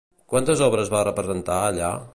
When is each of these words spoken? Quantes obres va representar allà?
Quantes 0.33 0.63
obres 0.69 0.91
va 0.95 1.03
representar 1.09 1.61
allà? 1.69 1.97